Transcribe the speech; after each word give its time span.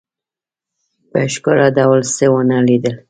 په 1.11 1.19
ښکاره 1.33 1.67
ډول 1.77 1.99
څه 2.15 2.25
ونه 2.33 2.57
لیدل. 2.67 2.95